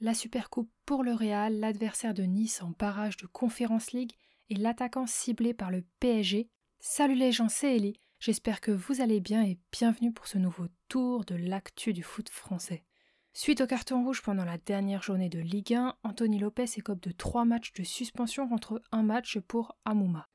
La 0.00 0.12
Supercoupe 0.12 0.70
pour 0.84 1.02
le 1.02 1.14
Real, 1.14 1.58
l'adversaire 1.58 2.12
de 2.12 2.24
Nice 2.24 2.62
en 2.62 2.72
barrage 2.78 3.16
de 3.16 3.26
Conference 3.26 3.92
League 3.92 4.12
et 4.50 4.54
l'attaquant 4.54 5.06
ciblé 5.06 5.54
par 5.54 5.70
le 5.70 5.84
PSG. 6.00 6.50
Salut 6.78 7.14
les 7.14 7.32
gens, 7.32 7.48
c'est 7.48 7.76
Ellie. 7.76 7.98
J'espère 8.18 8.60
que 8.60 8.70
vous 8.70 9.00
allez 9.00 9.20
bien 9.20 9.42
et 9.42 9.58
bienvenue 9.72 10.12
pour 10.12 10.26
ce 10.26 10.36
nouveau 10.36 10.66
tour 10.88 11.24
de 11.24 11.36
l'actu 11.36 11.94
du 11.94 12.02
foot 12.02 12.28
français. 12.28 12.84
Suite 13.32 13.62
au 13.62 13.66
carton 13.66 14.04
rouge 14.04 14.22
pendant 14.22 14.44
la 14.44 14.58
dernière 14.58 15.02
journée 15.02 15.30
de 15.30 15.40
Ligue 15.40 15.74
1, 15.74 15.96
Anthony 16.02 16.38
Lopez 16.38 16.66
écope 16.76 17.00
de 17.00 17.10
trois 17.10 17.44
matchs 17.46 17.72
de 17.72 17.82
suspension 17.82 18.46
contre 18.46 18.82
un 18.92 19.02
match 19.02 19.38
pour 19.38 19.76
Amouma. 19.84 20.28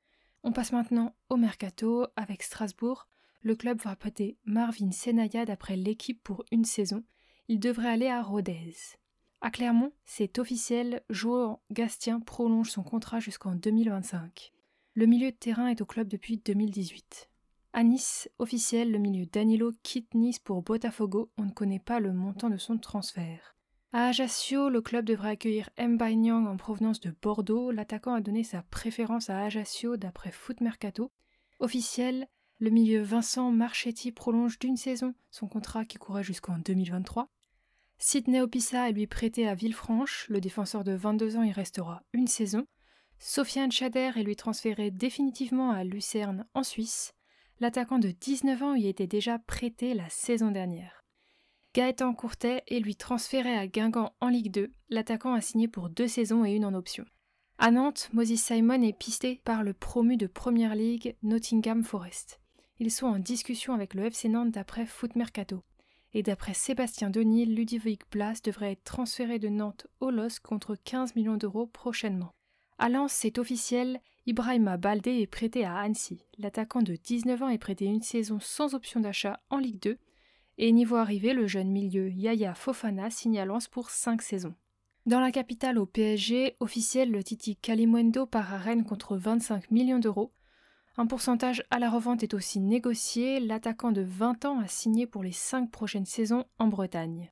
On 0.44 0.52
passe 0.52 0.72
maintenant 0.72 1.16
au 1.30 1.36
mercato 1.36 2.08
avec 2.16 2.44
Strasbourg. 2.44 3.08
Le 3.42 3.56
club 3.56 3.80
va 3.82 3.96
prêter 3.96 4.38
Marvin 4.46 4.92
Senaya 4.92 5.46
d'après 5.46 5.76
l'équipe 5.76 6.22
pour 6.24 6.46
une 6.52 6.66
saison. 6.66 7.04
Il 7.48 7.60
devrait 7.60 7.90
aller 7.90 8.08
à 8.08 8.22
Rodez. 8.22 8.74
À 9.42 9.52
Clermont, 9.52 9.94
c'est 10.06 10.40
officiel, 10.40 11.02
João 11.10 11.60
Gastien 11.72 12.20
prolonge 12.20 12.70
son 12.70 12.84
contrat 12.84 13.20
jusqu'en 13.20 13.56
2025. 13.56 14.52
Le 14.94 15.06
milieu 15.06 15.32
de 15.32 15.36
terrain 15.36 15.68
est 15.68 15.82
au 15.82 15.86
club 15.86 16.08
depuis 16.08 16.38
2018. 16.38 17.30
À 17.72 17.84
Nice, 17.84 18.30
officiel, 18.40 18.92
le 18.92 18.98
milieu 18.98 19.26
Danilo 19.26 19.72
quitte 19.84 20.14
Nice 20.14 20.40
pour 20.40 20.64
Botafogo, 20.64 21.32
on 21.38 21.46
ne 21.46 21.52
connaît 21.52 21.80
pas 21.80 22.00
le 22.00 22.12
montant 22.14 22.50
de 22.50 22.58
son 22.58 22.78
transfert. 22.78 23.56
À 23.92 24.10
Ajaccio, 24.10 24.70
le 24.70 24.82
club 24.82 25.04
devrait 25.06 25.32
accueillir 25.32 25.72
Mbaye 25.80 26.16
Nyang 26.16 26.46
en 26.46 26.58
provenance 26.58 27.00
de 27.00 27.12
Bordeaux. 27.24 27.72
L'attaquant 27.72 28.14
a 28.14 28.22
donné 28.22 28.44
sa 28.44 28.62
préférence 28.62 29.32
à 29.32 29.40
Ajaccio 29.40 29.98
d'après 29.98 30.32
Foot 30.32 30.62
Mercato. 30.62 31.12
Officiel, 31.60 32.28
le 32.60 32.70
milieu 32.70 33.02
Vincent 33.02 33.52
Marchetti 33.52 34.12
prolonge 34.12 34.60
d'une 34.60 34.78
saison 34.78 35.16
son 35.32 35.48
contrat 35.48 35.86
qui 35.86 35.98
courait 35.98 36.24
jusqu'en 36.24 36.60
2023. 36.60 37.30
Sidney 37.98 38.42
Opissa 38.42 38.90
est 38.90 38.94
lui 38.94 39.08
prêté 39.08 39.48
à 39.48 39.56
Villefranche, 39.56 40.28
le 40.30 40.40
défenseur 40.40 40.84
de 40.84 40.92
22 40.92 41.38
ans 41.38 41.44
y 41.44 41.52
restera 41.52 42.04
une 42.14 42.28
saison. 42.28 42.68
Sofiane 43.18 43.72
Chader 43.72 44.12
est 44.16 44.24
lui 44.24 44.36
transféré 44.36 44.92
définitivement 44.92 45.72
à 45.72 45.84
Lucerne 45.84 46.46
en 46.54 46.62
Suisse. 46.62 47.14
L'attaquant 47.60 47.98
de 47.98 48.12
19 48.12 48.64
ans 48.64 48.76
y 48.76 48.88
était 48.88 49.08
déjà 49.08 49.40
prêté 49.40 49.96
la 49.96 50.08
saison 50.10 50.52
dernière. 50.52 50.99
Gaëtan 51.76 52.14
Courtet 52.14 52.64
est 52.68 52.80
lui 52.80 52.96
transféré 52.96 53.56
à 53.56 53.68
Guingamp 53.68 54.12
en 54.22 54.30
Ligue 54.30 54.52
2. 54.52 54.72
L'attaquant 54.90 55.34
a 55.34 55.42
signé 55.42 55.68
pour 55.68 55.90
deux 55.90 56.08
saisons 56.08 56.44
et 56.44 56.54
une 56.54 56.66
en 56.66 56.74
option. 56.74 57.06
À 57.60 57.70
Nantes, 57.70 58.10
Moses 58.12 58.36
Simon 58.36 58.82
est 58.82 58.98
pisté 58.98 59.42
par 59.46 59.64
le 59.64 59.74
promu 59.74 60.18
de 60.18 60.26
Première 60.26 60.74
Ligue 60.74 61.16
Nottingham 61.22 61.84
Forest. 61.84 62.40
Ils 62.80 62.92
sont 62.92 63.06
en 63.06 63.20
discussion 63.20 63.74
avec 63.74 63.94
le 63.94 64.06
FC 64.06 64.30
Nantes 64.30 64.52
d'après 64.52 64.88
Foot 64.88 65.16
Mercato 65.16 65.64
et 66.14 66.24
d'après 66.24 66.54
Sébastien 66.54 67.10
Denis, 67.10 67.46
Ludovic 67.46 68.02
Blas 68.12 68.40
devrait 68.44 68.72
être 68.72 68.84
transféré 68.84 69.38
de 69.38 69.50
Nantes 69.50 69.86
au 70.00 70.10
LOS 70.10 70.40
contre 70.42 70.76
15 70.76 71.16
millions 71.16 71.38
d'euros 71.38 71.68
prochainement. 71.68 72.34
À 72.78 72.90
Lens, 72.90 73.12
c'est 73.12 73.38
officiel, 73.38 74.02
Ibrahima 74.26 74.78
Baldé 74.78 75.20
est 75.22 75.28
prêté 75.28 75.66
à 75.66 75.78
Annecy. 75.78 76.26
L'attaquant 76.38 76.82
de 76.82 76.96
19 76.96 77.44
ans 77.44 77.50
est 77.50 77.58
prêté 77.58 77.86
une 77.86 78.02
saison 78.02 78.40
sans 78.40 78.74
option 78.74 79.00
d'achat 79.00 79.40
en 79.50 79.58
Ligue 79.58 79.82
2. 79.82 79.98
Et 80.62 80.74
niveau 80.74 80.98
arrivé, 80.98 81.32
le 81.32 81.48
jeune 81.48 81.72
milieu 81.72 82.10
Yaya 82.10 82.54
Fofana 82.54 83.10
signe 83.10 83.42
pour 83.72 83.90
5 83.90 84.22
saisons. 84.22 84.56
Dans 85.06 85.22
la 85.22 85.32
capitale 85.32 85.80
au 85.80 85.86
PSG, 85.86 86.58
officiel, 86.60 87.12
le 87.12 87.24
Titi 87.24 87.56
Kalimwendo 87.56 88.26
part 88.26 88.54
à 88.54 88.58
Rennes 88.58 88.84
contre 88.84 89.16
25 89.16 89.72
millions 89.72 90.00
d'euros. 90.00 90.34
Un 90.98 91.08
pourcentage 91.08 91.64
à 91.72 91.80
la 91.80 91.90
revente 91.90 92.24
est 92.24 92.34
aussi 92.34 92.60
négocié. 92.60 93.40
L'attaquant 93.40 93.94
de 93.94 94.02
20 94.02 94.44
ans 94.44 94.60
a 94.60 94.68
signé 94.68 95.08
pour 95.08 95.24
les 95.24 95.32
5 95.32 95.72
prochaines 95.72 96.06
saisons 96.06 96.44
en 96.58 96.68
Bretagne. 96.68 97.32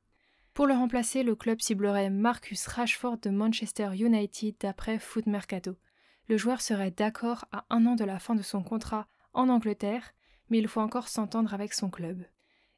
Pour 0.54 0.66
le 0.66 0.76
remplacer, 0.76 1.24
le 1.24 1.36
club 1.36 1.60
ciblerait 1.60 2.10
Marcus 2.10 2.66
Rashford 2.66 3.18
de 3.18 3.30
Manchester 3.30 3.90
United 3.94 4.56
d'après 4.62 5.00
Foot 5.00 5.26
Mercato. 5.26 5.76
Le 6.30 6.38
joueur 6.38 6.62
serait 6.62 6.92
d'accord 6.92 7.44
à 7.52 7.66
un 7.72 7.88
an 7.88 7.96
de 7.96 8.06
la 8.06 8.20
fin 8.20 8.36
de 8.36 8.42
son 8.42 8.64
contrat 8.64 9.06
en 9.34 9.50
Angleterre, 9.50 10.14
mais 10.50 10.60
il 10.60 10.70
faut 10.70 10.80
encore 10.80 11.10
s'entendre 11.10 11.54
avec 11.54 11.74
son 11.74 11.90
club. 11.90 12.24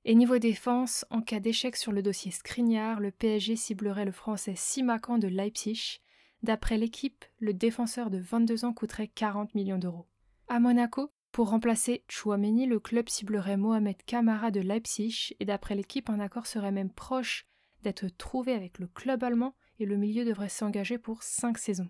Et 0.06 0.16
niveau 0.16 0.40
défense, 0.40 1.06
en 1.10 1.22
cas 1.22 1.40
d'échec 1.40 1.76
sur 1.76 1.92
le 1.92 2.02
dossier 2.02 2.32
Skriniar, 2.32 3.00
le 3.00 3.12
PSG 3.12 3.56
ciblerait 3.58 4.06
le 4.06 4.14
français 4.14 4.54
Simacan 4.56 5.18
de 5.18 5.28
Leipzig. 5.28 6.00
D'après 6.42 6.78
l'équipe, 6.78 7.26
le 7.40 7.54
défenseur 7.54 8.10
de 8.10 8.18
22 8.18 8.64
ans 8.64 8.74
coûterait 8.74 9.10
40 9.10 9.56
millions 9.56 9.78
d'euros. 9.78 10.08
À 10.48 10.62
Monaco, 10.62 11.12
pour 11.34 11.50
remplacer 11.50 12.04
Chouameni, 12.08 12.66
le 12.66 12.80
club 12.80 13.10
ciblerait 13.10 13.58
Mohamed 13.58 13.98
Kamara 14.06 14.52
de 14.52 14.62
Leipzig 14.62 15.36
et 15.40 15.46
d'après 15.46 15.76
l'équipe, 15.76 16.10
un 16.10 16.22
accord 16.22 16.48
serait 16.48 16.72
même 16.72 16.92
proche 16.92 17.46
d'être 17.84 18.08
trouvé 18.08 18.54
avec 18.54 18.80
le 18.80 18.88
club 18.88 19.24
allemand 19.24 19.54
et 19.80 19.86
le 19.86 19.98
milieu 19.98 20.24
devrait 20.24 20.50
s'engager 20.50 20.98
pour 20.98 21.24
5 21.24 21.58
saisons. 21.58 21.90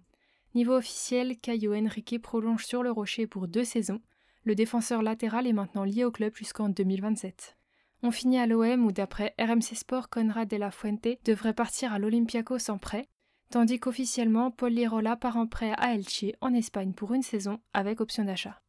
Niveau 0.56 0.74
officiel, 0.74 1.38
Caio 1.40 1.76
Henrique 1.76 2.20
prolonge 2.22 2.66
sur 2.66 2.82
le 2.82 2.92
rocher 2.92 3.28
pour 3.28 3.48
deux 3.48 3.64
saisons. 3.64 4.02
Le 4.44 4.56
défenseur 4.56 5.04
latéral 5.04 5.46
est 5.46 5.54
maintenant 5.54 5.84
lié 5.84 6.04
au 6.06 6.12
club 6.12 6.36
jusqu'en 6.36 6.70
2027. 6.70 7.59
On 8.02 8.12
finit 8.12 8.40
à 8.40 8.48
l'OM 8.48 8.86
où 8.86 8.92
d'après 8.92 9.36
RMC 9.40 9.76
Sport, 9.76 10.10
Conrad 10.10 10.48
de 10.48 10.58
la 10.58 10.72
Fuente 10.72 11.08
devrait 11.26 11.54
partir 11.54 11.94
à 11.94 12.00
l'Olympiakos 12.00 12.70
en 12.70 12.78
prêt 12.78 13.08
tandis 13.50 13.80
qu'officiellement 13.80 14.52
Paul 14.52 14.74
Lirola 14.74 15.16
part 15.16 15.38
en 15.38 15.48
prêt 15.48 15.74
à 15.78 15.96
Elche 15.96 16.26
en 16.42 16.54
Espagne 16.54 16.94
pour 16.94 17.14
une 17.14 17.24
saison 17.24 17.60
avec 17.74 18.00
option 18.00 18.24
d'achat. 18.24 18.62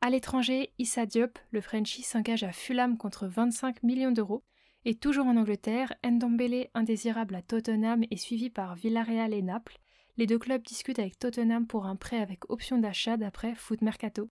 À 0.00 0.10
l'étranger, 0.10 0.72
Issa 0.78 1.06
Diop, 1.06 1.38
le 1.50 1.60
Frenchie, 1.60 2.02
s'engage 2.02 2.44
à 2.44 2.52
Fulham 2.52 2.96
contre 2.98 3.26
25 3.26 3.82
millions 3.82 4.12
d'euros. 4.12 4.44
Et 4.84 4.94
toujours 4.94 5.26
en 5.26 5.36
Angleterre, 5.36 5.92
Ndombele, 6.04 6.68
indésirable 6.72 7.34
à 7.34 7.42
Tottenham, 7.42 8.04
est 8.10 8.16
suivi 8.16 8.48
par 8.48 8.76
Villarreal 8.76 9.34
et 9.34 9.42
Naples. 9.42 9.78
Les 10.16 10.26
deux 10.26 10.38
clubs 10.38 10.62
discutent 10.62 11.00
avec 11.00 11.18
Tottenham 11.18 11.66
pour 11.66 11.86
un 11.86 11.96
prêt 11.96 12.20
avec 12.20 12.48
option 12.48 12.78
d'achat 12.78 13.16
d'après 13.16 13.54
Foot 13.54 13.82
Mercato. 13.82 14.30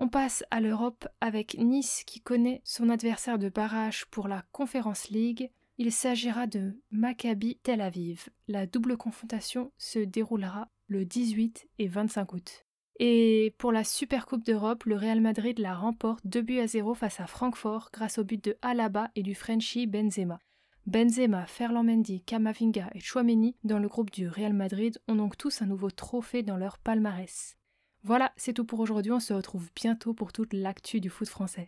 On 0.00 0.08
passe 0.08 0.44
à 0.52 0.60
l'Europe 0.60 1.08
avec 1.20 1.58
Nice 1.58 2.04
qui 2.06 2.20
connaît 2.20 2.62
son 2.62 2.88
adversaire 2.88 3.36
de 3.36 3.48
barrage 3.48 4.06
pour 4.06 4.28
la 4.28 4.44
Conference 4.52 5.08
League. 5.08 5.50
Il 5.76 5.90
s'agira 5.90 6.46
de 6.46 6.80
Maccabi 6.92 7.58
Tel 7.64 7.80
Aviv. 7.80 8.28
La 8.46 8.66
double 8.66 8.96
confrontation 8.96 9.72
se 9.76 9.98
déroulera 9.98 10.68
le 10.86 11.04
18 11.04 11.68
et 11.80 11.88
25 11.88 12.32
août. 12.32 12.64
Et 13.00 13.56
pour 13.58 13.72
la 13.72 13.82
Supercoupe 13.82 14.44
d'Europe, 14.44 14.84
le 14.84 14.94
Real 14.94 15.20
Madrid 15.20 15.58
la 15.58 15.74
remporte 15.74 16.24
2 16.28 16.42
buts 16.42 16.60
à 16.60 16.68
0 16.68 16.94
face 16.94 17.18
à 17.18 17.26
Francfort 17.26 17.90
grâce 17.92 18.18
au 18.18 18.24
but 18.24 18.42
de 18.42 18.56
Alaba 18.62 19.10
et 19.16 19.24
du 19.24 19.34
Frenchie 19.34 19.88
Benzema. 19.88 20.38
Benzema, 20.86 21.46
Ferland 21.46 21.84
Mendy, 21.84 22.22
Kamavinga 22.22 22.88
et 22.94 23.00
Chouameni 23.00 23.56
dans 23.64 23.80
le 23.80 23.88
groupe 23.88 24.12
du 24.12 24.28
Real 24.28 24.52
Madrid 24.52 24.96
ont 25.08 25.16
donc 25.16 25.36
tous 25.36 25.60
un 25.60 25.66
nouveau 25.66 25.90
trophée 25.90 26.44
dans 26.44 26.56
leur 26.56 26.78
palmarès. 26.78 27.57
Voilà, 28.02 28.32
c'est 28.36 28.54
tout 28.54 28.64
pour 28.64 28.80
aujourd'hui, 28.80 29.12
on 29.12 29.20
se 29.20 29.32
retrouve 29.32 29.70
bientôt 29.74 30.14
pour 30.14 30.32
toute 30.32 30.52
l'actu 30.52 31.00
du 31.00 31.10
foot 31.10 31.28
français. 31.28 31.66